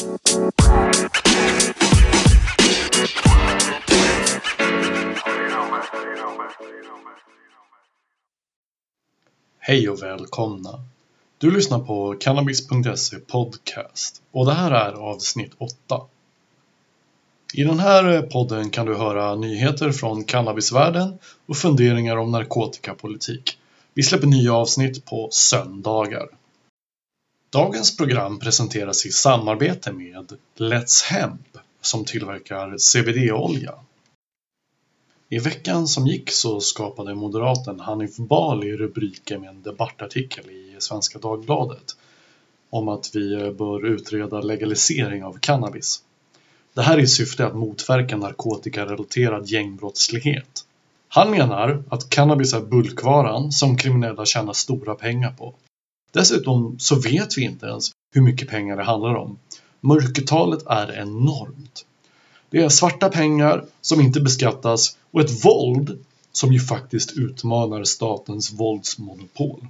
Hej 0.00 0.08
och 9.88 10.02
välkomna! 10.02 10.84
Du 11.38 11.50
lyssnar 11.50 11.78
på 11.78 12.16
Cannabis.se 12.20 13.16
Podcast 13.16 14.22
och 14.30 14.46
det 14.46 14.52
här 14.52 14.70
är 14.70 14.92
avsnitt 14.92 15.52
8. 15.58 15.74
I 17.54 17.62
den 17.62 17.78
här 17.78 18.22
podden 18.22 18.70
kan 18.70 18.86
du 18.86 18.94
höra 18.94 19.34
nyheter 19.34 19.92
från 19.92 20.24
cannabisvärlden 20.24 21.18
och 21.46 21.56
funderingar 21.56 22.16
om 22.16 22.30
narkotikapolitik. 22.30 23.58
Vi 23.94 24.02
släpper 24.02 24.26
nya 24.26 24.54
avsnitt 24.54 25.04
på 25.04 25.28
söndagar. 25.32 26.28
Dagens 27.52 27.96
program 27.96 28.38
presenteras 28.38 29.06
i 29.06 29.10
samarbete 29.12 29.92
med 29.92 30.32
Let's 30.56 31.04
Hemp 31.04 31.58
som 31.80 32.04
tillverkar 32.04 32.76
CBD-olja. 32.78 33.74
I 35.28 35.38
veckan 35.38 35.88
som 35.88 36.06
gick 36.06 36.30
så 36.30 36.60
skapade 36.60 37.14
moderaten 37.14 37.80
Hanif 37.80 38.16
Bali 38.16 38.76
rubriker 38.76 39.38
med 39.38 39.48
en 39.48 39.62
debattartikel 39.62 40.50
i 40.50 40.76
Svenska 40.78 41.18
Dagbladet 41.18 41.96
om 42.70 42.88
att 42.88 43.10
vi 43.14 43.50
bör 43.50 43.86
utreda 43.86 44.40
legalisering 44.40 45.24
av 45.24 45.38
cannabis. 45.38 46.02
Det 46.74 46.82
här 46.82 46.98
är 46.98 47.02
i 47.02 47.06
syfte 47.06 47.46
att 47.46 47.56
motverka 47.56 48.16
narkotikarelaterad 48.16 49.46
gängbrottslighet. 49.46 50.64
Han 51.08 51.30
menar 51.30 51.82
att 51.88 52.10
cannabis 52.10 52.54
är 52.54 52.60
bulkvaran 52.60 53.52
som 53.52 53.76
kriminella 53.76 54.24
tjänar 54.26 54.52
stora 54.52 54.94
pengar 54.94 55.30
på. 55.30 55.54
Dessutom 56.12 56.78
så 56.78 56.94
vet 56.94 57.38
vi 57.38 57.42
inte 57.42 57.66
ens 57.66 57.90
hur 58.14 58.22
mycket 58.22 58.48
pengar 58.48 58.76
det 58.76 58.84
handlar 58.84 59.14
om. 59.14 59.38
Mörkertalet 59.80 60.66
är 60.66 60.92
enormt. 60.92 61.86
Det 62.50 62.58
är 62.58 62.68
svarta 62.68 63.08
pengar 63.08 63.64
som 63.80 64.00
inte 64.00 64.20
beskattas 64.20 64.96
och 65.10 65.20
ett 65.20 65.44
våld 65.44 66.04
som 66.32 66.52
ju 66.52 66.60
faktiskt 66.60 67.12
utmanar 67.12 67.84
statens 67.84 68.52
våldsmonopol. 68.52 69.66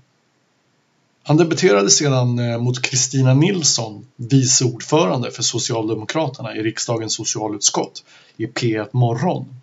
Han 1.22 1.36
debuterade 1.36 1.90
sedan 1.90 2.38
eh, 2.38 2.58
mot 2.58 2.82
Kristina 2.82 3.34
Nilsson, 3.34 4.06
vice 4.16 4.64
ordförande 4.64 5.30
för 5.30 5.42
Socialdemokraterna 5.42 6.56
i 6.56 6.62
riksdagens 6.62 7.14
socialutskott, 7.14 8.04
i 8.36 8.46
P1 8.46 8.88
Morgon. 8.92 9.54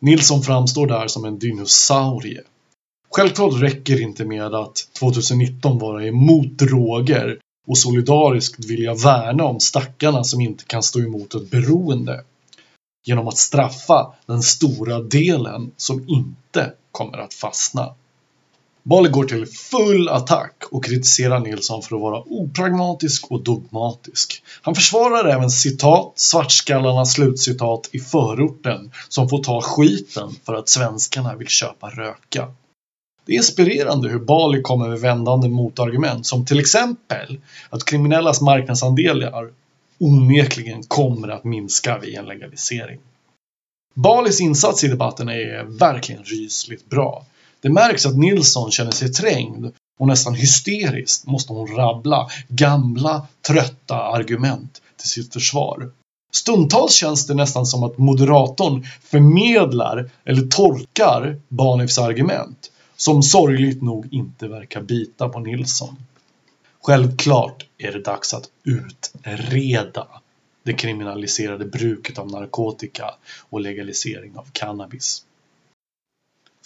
Nilsson 0.00 0.42
framstår 0.42 0.86
där 0.86 1.08
som 1.08 1.24
en 1.24 1.38
dinosaurie. 1.38 2.42
Självklart 3.18 3.62
räcker 3.62 3.96
det 3.96 4.02
inte 4.02 4.24
med 4.24 4.54
att 4.54 4.88
2019 4.98 5.78
vara 5.78 6.06
emot 6.06 6.58
droger 6.58 7.38
och 7.68 7.78
solidariskt 7.78 8.64
vilja 8.64 8.94
värna 8.94 9.44
om 9.44 9.60
stackarna 9.60 10.24
som 10.24 10.40
inte 10.40 10.64
kan 10.64 10.82
stå 10.82 11.00
emot 11.00 11.34
ett 11.34 11.50
beroende. 11.50 12.24
Genom 13.06 13.28
att 13.28 13.38
straffa 13.38 14.12
den 14.26 14.42
stora 14.42 15.00
delen 15.00 15.70
som 15.76 16.08
inte 16.08 16.72
kommer 16.92 17.18
att 17.18 17.34
fastna. 17.34 17.94
Bali 18.82 19.08
går 19.08 19.24
till 19.24 19.46
full 19.46 20.08
attack 20.08 20.62
och 20.70 20.84
kritiserar 20.84 21.40
Nilsson 21.40 21.82
för 21.82 21.96
att 21.96 22.02
vara 22.02 22.22
opragmatisk 22.26 23.30
och 23.30 23.42
dogmatisk. 23.42 24.42
Han 24.62 24.74
försvarar 24.74 25.28
även 25.28 25.50
citat 25.50 26.12
svartskallarna 26.16 27.04
slutcitat 27.04 27.88
i 27.92 27.98
förorten 27.98 28.92
som 29.08 29.28
får 29.28 29.42
ta 29.42 29.60
skiten 29.60 30.30
för 30.44 30.54
att 30.54 30.68
svenskarna 30.68 31.36
vill 31.36 31.48
köpa 31.48 31.90
röka. 31.90 32.48
Det 33.28 33.34
är 33.34 33.36
inspirerande 33.36 34.08
hur 34.08 34.18
Bali 34.18 34.62
kommer 34.62 34.88
med 34.88 35.00
vändande 35.00 35.48
motargument 35.48 36.26
som 36.26 36.44
till 36.44 36.60
exempel 36.60 37.40
att 37.70 37.84
kriminellas 37.84 38.40
marknadsandelar 38.40 39.50
onekligen 39.98 40.82
kommer 40.82 41.28
att 41.28 41.44
minska 41.44 41.98
vid 41.98 42.14
en 42.14 42.24
legalisering. 42.24 42.98
Balis 43.94 44.40
insats 44.40 44.84
i 44.84 44.88
debatten 44.88 45.28
är 45.28 45.64
verkligen 45.64 46.22
rysligt 46.22 46.90
bra. 46.90 47.26
Det 47.60 47.68
märks 47.68 48.06
att 48.06 48.16
Nilsson 48.16 48.70
känner 48.70 48.90
sig 48.90 49.12
trängd 49.12 49.72
och 50.00 50.06
nästan 50.06 50.34
hysteriskt 50.34 51.26
måste 51.26 51.52
hon 51.52 51.76
rabbla 51.76 52.28
gamla, 52.48 53.26
trötta 53.46 53.94
argument 53.94 54.82
till 54.96 55.08
sitt 55.08 55.32
försvar. 55.32 55.90
Stundtals 56.32 56.94
känns 56.94 57.26
det 57.26 57.34
nästan 57.34 57.66
som 57.66 57.82
att 57.82 57.98
moderatorn 57.98 58.86
förmedlar 59.02 60.10
eller 60.24 60.42
torkar 60.42 61.40
Banifs 61.48 61.98
argument 61.98 62.70
som 63.00 63.22
sorgligt 63.22 63.82
nog 63.82 64.08
inte 64.10 64.48
verkar 64.48 64.82
bita 64.82 65.28
på 65.28 65.40
Nilsson. 65.40 65.96
Självklart 66.80 67.66
är 67.78 67.92
det 67.92 68.02
dags 68.02 68.34
att 68.34 68.50
utreda 68.64 70.06
det 70.62 70.72
kriminaliserade 70.72 71.64
bruket 71.64 72.18
av 72.18 72.30
narkotika 72.30 73.14
och 73.50 73.60
legalisering 73.60 74.36
av 74.36 74.46
cannabis. 74.52 75.24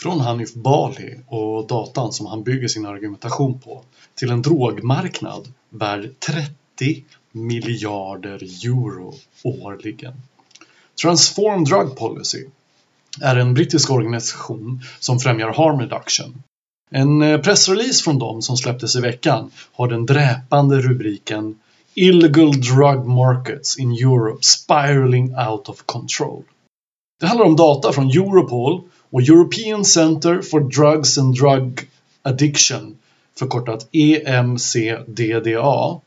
Från 0.00 0.20
Hanif 0.20 0.54
Bali 0.54 1.20
och 1.26 1.66
datan 1.66 2.12
som 2.12 2.26
han 2.26 2.42
bygger 2.42 2.68
sin 2.68 2.86
argumentation 2.86 3.60
på 3.60 3.84
till 4.14 4.30
en 4.30 4.42
drogmarknad 4.42 5.52
värd 5.70 6.10
30 6.18 7.04
miljarder 7.32 8.66
euro 8.66 9.14
årligen. 9.44 10.14
Transform 11.02 11.64
Drug 11.64 11.96
Policy 11.96 12.44
är 13.20 13.36
en 13.36 13.54
brittisk 13.54 13.90
organisation 13.90 14.82
som 15.00 15.18
främjar 15.18 15.54
harm 15.54 15.80
reduction. 15.80 16.42
En 16.90 17.22
eh, 17.22 17.40
pressrelease 17.40 18.04
från 18.04 18.18
dem 18.18 18.42
som 18.42 18.56
släpptes 18.56 18.96
i 18.96 19.00
veckan 19.00 19.50
har 19.72 19.88
den 19.88 20.06
dräpande 20.06 20.80
rubriken 20.80 21.58
Illegal 21.94 22.60
Drug 22.60 23.06
Markets 23.06 23.78
in 23.78 23.92
Europe 23.92 24.42
Spiraling 24.42 25.34
Out 25.34 25.68
of 25.68 25.82
Control. 25.86 26.42
Det 27.20 27.26
handlar 27.26 27.46
om 27.46 27.56
data 27.56 27.92
från 27.92 28.10
Europol 28.10 28.82
och 29.10 29.22
European 29.22 29.84
Center 29.84 30.42
for 30.42 30.60
Drugs 30.60 31.18
and 31.18 31.34
Drug 31.34 31.88
Addiction, 32.22 32.96
förkortat 33.38 33.88
EMCDDA, 33.92 36.00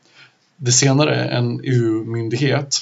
det 0.56 0.72
senare 0.72 1.24
en 1.24 1.60
EU-myndighet. 1.64 2.76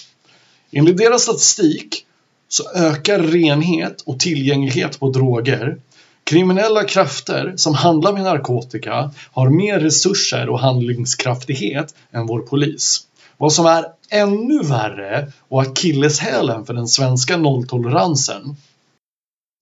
Enligt 0.73 0.97
deras 0.97 1.23
statistik 1.23 2.07
så 2.49 2.71
ökar 2.75 3.19
renhet 3.19 4.01
och 4.01 4.21
tillgänglighet 4.21 5.01
på 5.01 5.11
droger. 5.11 5.81
Kriminella 6.25 6.85
krafter 6.85 7.55
som 7.57 7.75
handlar 7.75 8.13
med 8.13 8.23
narkotika 8.23 9.11
har 9.33 9.51
mer 9.51 9.81
resurser 9.81 10.49
och 10.49 10.61
handlingskraftighet 10.61 11.95
än 12.13 12.27
vår 12.27 12.41
polis. 12.41 13.07
Vad 13.37 13.53
som 13.53 13.67
är 13.67 13.85
ännu 14.11 14.63
värre 14.63 15.33
och 15.49 15.63
akilleshälen 15.63 16.67
för 16.67 16.75
den 16.75 16.89
svenska 16.89 17.37
nolltoleransen 17.37 18.57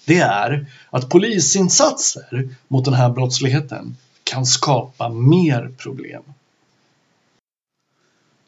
det 0.04 0.18
är 0.18 0.66
att 0.90 1.08
polisinsatser 1.08 2.56
mot 2.68 2.84
den 2.84 2.94
här 2.94 3.10
brottsligheten 3.10 3.96
kan 4.24 4.46
skapa 4.46 5.08
mer 5.08 5.74
problem. 5.78 6.22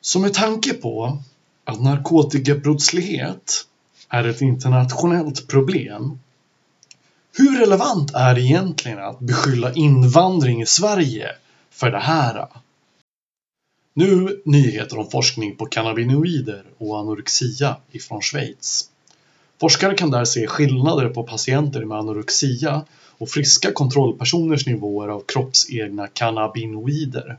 Så 0.00 0.18
med 0.18 0.34
tanke 0.34 0.74
på 0.74 1.18
att 1.64 1.82
narkotikabrottslighet 1.82 3.66
är 4.08 4.24
ett 4.24 4.40
internationellt 4.40 5.48
problem 5.48 6.18
hur 7.36 7.58
relevant 7.58 8.14
är 8.14 8.34
det 8.34 8.40
egentligen 8.40 8.98
att 8.98 9.20
beskylla 9.20 9.72
invandring 9.72 10.62
i 10.62 10.66
Sverige 10.66 11.28
för 11.70 11.90
det 11.90 11.98
här? 11.98 12.46
Nu 13.94 14.42
nyheter 14.44 14.98
om 14.98 15.10
forskning 15.10 15.56
på 15.56 15.66
cannabinoider 15.66 16.64
och 16.78 16.98
anorexia 16.98 17.76
ifrån 17.90 18.22
Schweiz. 18.22 18.90
Forskare 19.60 19.94
kan 19.94 20.10
där 20.10 20.24
se 20.24 20.46
skillnader 20.46 21.08
på 21.08 21.22
patienter 21.22 21.84
med 21.84 21.98
anorexia 21.98 22.84
och 23.18 23.28
friska 23.28 23.72
kontrollpersoners 23.72 24.66
nivåer 24.66 25.08
av 25.08 25.22
kroppsegna 25.26 26.06
cannabinoider. 26.06 27.38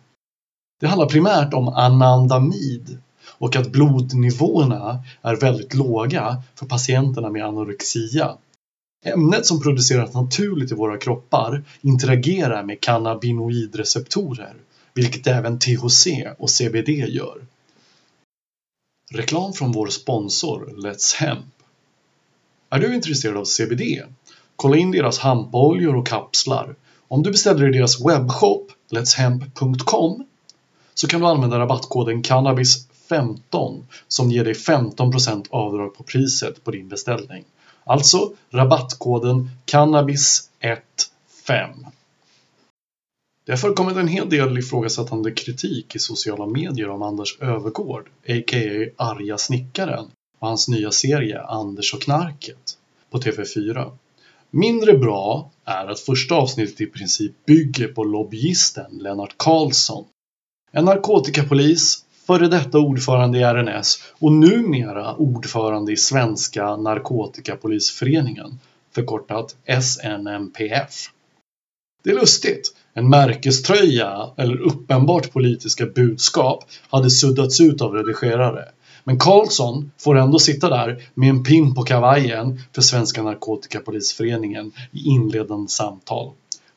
Det 0.79 0.87
handlar 0.87 1.09
primärt 1.09 1.53
om 1.53 1.67
anandamid 1.67 2.97
och 3.37 3.55
att 3.55 3.71
blodnivåerna 3.71 5.03
är 5.21 5.35
väldigt 5.35 5.73
låga 5.73 6.43
för 6.55 6.65
patienterna 6.65 7.29
med 7.29 7.45
anorexia. 7.45 8.37
Ämnet 9.05 9.45
som 9.45 9.61
produceras 9.61 10.13
naturligt 10.13 10.71
i 10.71 10.75
våra 10.75 10.97
kroppar 10.97 11.63
interagerar 11.81 12.63
med 12.63 12.81
cannabinoidreceptorer, 12.81 14.55
vilket 14.93 15.27
även 15.27 15.59
THC 15.59 16.07
och 16.37 16.49
CBD 16.49 16.89
gör. 16.89 17.45
Reklam 19.13 19.53
från 19.53 19.71
vår 19.71 19.87
sponsor 19.87 20.73
Let's 20.77 21.15
Hemp 21.15 21.45
är 22.69 22.79
du 22.79 22.95
intresserad 22.95 23.37
av 23.37 23.45
CBD? 23.45 23.81
Kolla 24.55 24.77
in 24.77 24.91
deras 24.91 25.19
hampaoljor 25.19 25.95
och 25.95 26.07
kapslar. 26.07 26.75
Om 27.07 27.23
du 27.23 27.31
beställer 27.31 27.69
i 27.69 27.77
deras 27.77 28.05
webbshop 28.05 28.71
letshemp.com 28.89 30.25
så 30.93 31.07
kan 31.07 31.21
du 31.21 31.27
använda 31.27 31.59
rabattkoden 31.59 32.23
CANNABIS 32.23 32.87
15 33.09 33.87
som 34.07 34.31
ger 34.31 34.43
dig 34.43 34.53
15% 34.53 35.45
avdrag 35.49 35.95
på 35.95 36.03
priset 36.03 36.63
på 36.63 36.71
din 36.71 36.87
beställning. 36.87 37.43
Alltså 37.83 38.33
rabattkoden 38.49 39.49
cannabis15. 39.65 41.85
Det 43.45 43.51
har 43.51 43.57
förekommit 43.57 43.97
en 43.97 44.07
hel 44.07 44.29
del 44.29 44.57
ifrågasättande 44.57 45.31
kritik 45.31 45.95
i 45.95 45.99
sociala 45.99 46.45
medier 46.45 46.89
om 46.89 47.01
Anders 47.01 47.39
Övergård, 47.39 48.09
a.k.a. 48.27 48.89
Arga 48.97 49.37
snickaren, 49.37 50.05
och 50.39 50.47
hans 50.47 50.67
nya 50.67 50.91
serie 50.91 51.41
Anders 51.41 51.93
och 51.93 52.01
knarket 52.01 52.77
på 53.09 53.17
TV4. 53.17 53.91
Mindre 54.49 54.97
bra 54.97 55.51
är 55.65 55.87
att 55.87 55.99
första 55.99 56.35
avsnittet 56.35 56.81
i 56.81 56.85
princip 56.85 57.45
bygger 57.45 57.87
på 57.87 58.03
lobbyisten 58.03 58.91
Lennart 58.91 59.37
Karlsson. 59.37 60.05
En 60.71 60.85
narkotikapolis, 60.85 62.04
före 62.27 62.47
detta 62.47 62.79
ordförande 62.79 63.39
i 63.39 63.43
RNS 63.43 64.03
och 64.19 64.31
numera 64.31 65.15
ordförande 65.15 65.91
i 65.91 65.97
Svenska 65.97 66.75
Narkotikapolisföreningen, 66.75 68.59
förkortat 68.95 69.55
SNMPF. 69.81 71.09
Det 72.03 72.09
är 72.09 72.15
lustigt. 72.15 72.75
En 72.93 73.09
märkeströja 73.09 74.29
eller 74.37 74.57
uppenbart 74.57 75.31
politiska 75.31 75.85
budskap 75.85 76.63
hade 76.89 77.09
suddats 77.09 77.61
ut 77.61 77.81
av 77.81 77.93
redigerare. 77.93 78.65
Men 79.03 79.19
Karlsson 79.19 79.91
får 79.97 80.17
ändå 80.17 80.39
sitta 80.39 80.69
där 80.69 81.09
med 81.13 81.29
en 81.29 81.43
pin 81.43 81.75
på 81.75 81.83
kavajen 81.83 82.59
för 82.73 82.81
Svenska 82.81 83.23
Narkotikapolisföreningen 83.23 84.71
i 84.91 85.09
inledande 85.09 85.69
samtal 85.69 86.31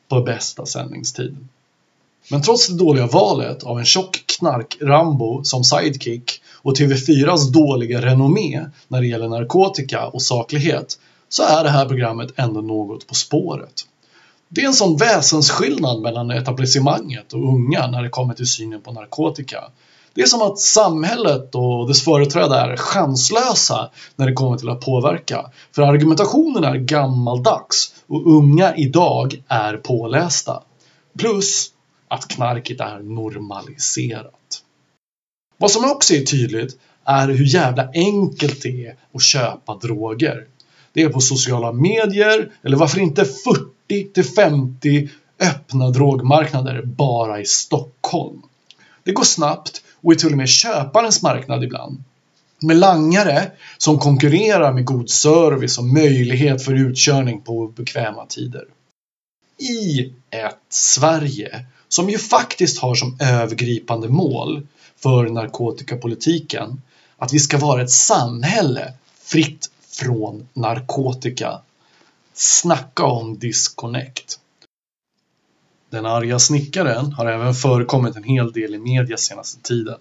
på 0.09 0.21
bästa 0.21 0.65
sändningstid. 0.65 1.37
Men 2.31 2.41
trots 2.41 2.67
det 2.67 2.77
dåliga 2.77 3.07
valet 3.07 3.63
av 3.63 3.79
en 3.79 3.85
tjock 3.85 4.28
knark-Rambo 4.39 5.43
som 5.43 5.63
sidekick 5.63 6.41
och 6.61 6.75
TV4s 6.75 7.51
dåliga 7.51 8.01
renommé 8.01 8.65
när 8.87 9.01
det 9.01 9.07
gäller 9.07 9.27
narkotika 9.27 10.07
och 10.07 10.21
saklighet 10.21 10.99
så 11.29 11.43
är 11.43 11.63
det 11.63 11.69
här 11.69 11.85
programmet 11.85 12.33
ändå 12.35 12.61
något 12.61 13.07
på 13.07 13.15
spåret. 13.15 13.73
Det 14.49 14.61
är 14.61 14.67
en 14.67 14.73
sån 14.73 14.97
väsensskillnad 14.97 16.01
mellan 16.01 16.31
etablissemanget 16.31 17.33
och 17.33 17.53
unga 17.53 17.87
när 17.87 18.03
det 18.03 18.09
kommer 18.09 18.33
till 18.33 18.47
synen 18.47 18.81
på 18.81 18.91
narkotika. 18.91 19.63
Det 20.13 20.21
är 20.21 20.25
som 20.25 20.41
att 20.41 20.59
samhället 20.59 21.55
och 21.55 21.87
dess 21.87 22.03
företrädare 22.03 22.73
är 22.73 22.77
chanslösa 22.77 23.89
när 24.15 24.27
det 24.27 24.33
kommer 24.33 24.57
till 24.57 24.69
att 24.69 24.81
påverka. 24.81 25.51
För 25.75 25.81
argumentationen 25.81 26.63
är 26.63 26.75
gammaldags 26.75 27.93
och 28.07 28.27
unga 28.27 28.75
idag 28.75 29.43
är 29.47 29.77
pålästa. 29.77 30.63
Plus 31.19 31.71
att 32.09 32.27
knarket 32.27 32.79
är 32.79 32.99
normaliserat. 32.99 34.63
Vad 35.57 35.71
som 35.71 35.91
också 35.91 36.13
är 36.13 36.21
tydligt 36.21 36.77
är 37.05 37.27
hur 37.27 37.45
jävla 37.45 37.89
enkelt 37.93 38.61
det 38.61 38.85
är 38.85 38.95
att 39.13 39.23
köpa 39.23 39.75
droger. 39.75 40.45
Det 40.93 41.01
är 41.01 41.09
på 41.09 41.19
sociala 41.19 41.71
medier, 41.71 42.51
eller 42.63 42.77
varför 42.77 42.99
inte 42.99 43.25
40 43.25 44.13
till 44.13 44.23
50 44.23 45.09
öppna 45.39 45.89
drogmarknader 45.89 46.81
bara 46.85 47.41
i 47.41 47.45
Stockholm. 47.45 48.41
Det 49.03 49.11
går 49.11 49.23
snabbt 49.23 49.81
och 50.01 50.11
är 50.11 50.15
till 50.15 50.31
och 50.31 50.37
med 50.37 50.49
köparens 50.49 51.21
marknad 51.21 51.63
ibland. 51.63 52.03
Med 52.61 52.77
langare 52.77 53.51
som 53.77 53.99
konkurrerar 53.99 54.73
med 54.73 54.85
god 54.85 55.09
service 55.09 55.77
och 55.77 55.85
möjlighet 55.85 56.65
för 56.65 56.73
utkörning 56.73 57.41
på 57.41 57.67
bekväma 57.67 58.25
tider. 58.25 58.65
I 59.59 60.13
ett 60.29 60.57
Sverige 60.69 61.65
som 61.87 62.09
ju 62.09 62.17
faktiskt 62.17 62.79
har 62.79 62.95
som 62.95 63.17
övergripande 63.19 64.09
mål 64.09 64.67
för 64.95 65.29
narkotikapolitiken 65.29 66.81
att 67.17 67.33
vi 67.33 67.39
ska 67.39 67.57
vara 67.57 67.81
ett 67.81 67.91
samhälle 67.91 68.93
fritt 69.21 69.71
från 69.91 70.47
narkotika. 70.53 71.61
Snacka 72.33 73.05
om 73.05 73.39
disconnect. 73.39 74.39
Den 75.89 76.05
arga 76.05 76.39
snickaren 76.39 77.11
har 77.13 77.25
även 77.25 77.53
förekommit 77.53 78.15
en 78.15 78.23
hel 78.23 78.51
del 78.51 78.75
i 78.75 78.77
media 78.77 79.17
senaste 79.17 79.61
tiden. 79.61 79.97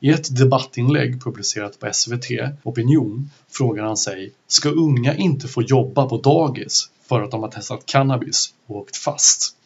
I 0.00 0.10
ett 0.10 0.36
debattinlägg 0.36 1.24
publicerat 1.24 1.78
på 1.78 1.92
SVT 1.92 2.26
Opinion 2.62 3.30
frågar 3.50 3.84
han 3.84 3.96
sig 3.96 4.32
Ska 4.46 4.68
unga 4.68 5.16
inte 5.16 5.48
få 5.48 5.62
jobba 5.62 6.08
på 6.08 6.16
dagis 6.16 6.90
för 7.02 7.22
att 7.22 7.30
de 7.30 7.42
har 7.42 7.50
testat 7.50 7.86
cannabis 7.86 8.54
och 8.66 8.76
åkt 8.76 8.96
fast? 8.96 9.56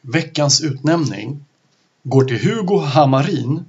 Veckans 0.00 0.60
utnämning 0.60 1.44
går 2.02 2.24
till 2.24 2.38
Hugo 2.38 2.78
Hamarin 2.78 3.64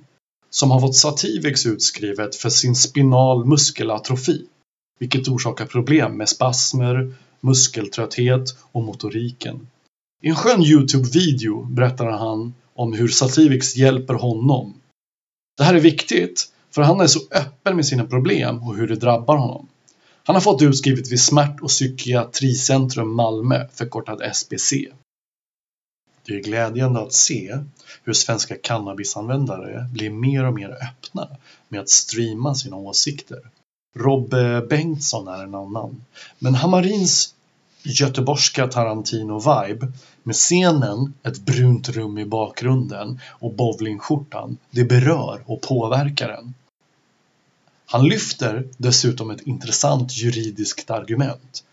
som 0.49 0.71
har 0.71 0.79
fått 0.79 0.95
Sativex 0.95 1.65
utskrivet 1.65 2.35
för 2.35 2.49
sin 2.49 2.75
spinal 2.75 3.45
muskelatrofi, 3.45 4.45
vilket 4.99 5.27
orsakar 5.27 5.65
problem 5.65 6.17
med 6.17 6.29
spasmer, 6.29 7.13
muskeltrötthet 7.41 8.57
och 8.71 8.83
motoriken. 8.83 9.67
I 10.21 10.29
en 10.29 10.35
skön 10.35 10.63
Youtube-video 10.63 11.63
berättar 11.63 12.05
han 12.05 12.53
om 12.73 12.93
hur 12.93 13.07
Sativix 13.07 13.75
hjälper 13.75 14.13
honom. 14.13 14.73
Det 15.57 15.63
här 15.63 15.73
är 15.73 15.79
viktigt, 15.79 16.51
för 16.71 16.81
han 16.81 17.01
är 17.01 17.07
så 17.07 17.19
öppen 17.31 17.75
med 17.75 17.85
sina 17.85 18.05
problem 18.05 18.63
och 18.63 18.75
hur 18.75 18.87
det 18.87 18.95
drabbar 18.95 19.37
honom. 19.37 19.67
Han 20.27 20.35
har 20.35 20.41
fått 20.41 20.61
utskrivet 20.61 21.11
vid 21.11 21.21
Smärt 21.21 21.61
och 21.61 21.69
psykiatricentrum 21.69 23.15
Malmö, 23.15 23.67
förkortad 23.73 24.21
SBC. 24.21 24.73
Det 26.25 26.33
är 26.33 26.43
glädjande 26.43 27.01
att 27.01 27.13
se 27.13 27.57
hur 28.03 28.13
svenska 28.13 28.55
cannabisanvändare 28.55 29.89
blir 29.91 30.09
mer 30.09 30.45
och 30.45 30.53
mer 30.53 30.69
öppna 30.69 31.27
med 31.69 31.79
att 31.79 31.89
streama 31.89 32.55
sina 32.55 32.75
åsikter. 32.75 33.39
Robbe 33.95 34.61
Bengtsson 34.69 35.27
är 35.27 35.43
en 35.43 35.55
annan. 35.55 36.05
Men 36.39 36.55
Hamarins 36.55 37.35
göteborgska 37.83 38.67
Tarantino-vibe 38.67 39.93
med 40.23 40.35
scenen, 40.35 41.13
ett 41.23 41.39
brunt 41.39 41.89
rum 41.89 42.17
i 42.17 42.25
bakgrunden 42.25 43.19
och 43.27 43.53
bowlingskjortan, 43.53 44.57
det 44.71 44.83
berör 44.83 45.41
och 45.45 45.61
påverkar 45.61 46.29
en. 46.29 46.53
Han 47.85 48.07
lyfter 48.07 48.67
dessutom 48.77 49.31
ett 49.31 49.41
intressant 49.41 50.17
juridiskt 50.17 50.91
argument. 50.91 51.63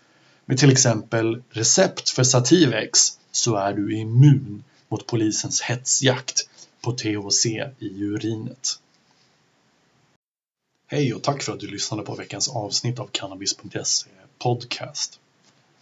Med 0.44 0.58
till 0.58 0.72
exempel 0.72 1.42
recept 1.50 2.10
för 2.10 2.24
Sativex 2.24 3.18
så 3.30 3.56
är 3.56 3.72
du 3.72 3.96
immun 3.96 4.64
mot 4.88 5.06
polisens 5.06 5.62
hetsjakt 5.62 6.48
på 6.80 6.92
THC 6.92 7.46
i 7.78 8.02
urinet. 8.02 8.78
Hej 10.86 11.14
och 11.14 11.22
tack 11.22 11.42
för 11.42 11.52
att 11.52 11.60
du 11.60 11.66
lyssnade 11.66 12.02
på 12.02 12.14
veckans 12.14 12.48
avsnitt 12.48 12.98
av 12.98 13.08
Cannabis.se 13.12 14.10
eh, 14.10 14.26
Podcast. 14.38 15.20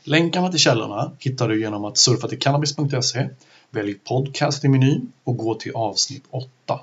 Länkarna 0.04 0.50
till 0.50 0.60
källorna 0.60 1.12
hittar 1.18 1.48
du 1.48 1.60
genom 1.60 1.84
att 1.84 1.98
surfa 1.98 2.28
till 2.28 2.38
cannabis.se, 2.38 3.28
välj 3.70 3.94
podcast 3.94 4.64
i 4.64 4.68
menyn 4.68 5.12
och 5.24 5.36
gå 5.36 5.54
till 5.54 5.72
avsnitt 5.74 6.24
8. 6.30 6.80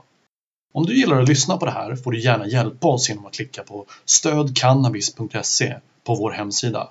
Om 0.73 0.85
du 0.85 0.95
gillar 0.99 1.21
att 1.21 1.29
lyssna 1.29 1.57
på 1.57 1.65
det 1.65 1.71
här 1.71 1.95
får 1.95 2.11
du 2.11 2.19
gärna 2.19 2.47
hjälpa 2.47 2.87
oss 2.87 3.09
genom 3.09 3.25
att 3.25 3.33
klicka 3.33 3.63
på 3.63 3.85
stödcannabis.se 4.05 5.75
på 6.03 6.15
vår 6.15 6.31
hemsida. 6.31 6.89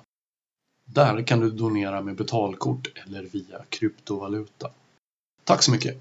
Där 0.85 1.21
kan 1.21 1.39
du 1.39 1.51
donera 1.51 2.01
med 2.01 2.15
betalkort 2.15 2.87
eller 3.05 3.23
via 3.23 3.61
kryptovaluta. 3.69 4.69
Tack 5.43 5.63
så 5.63 5.71
mycket! 5.71 5.97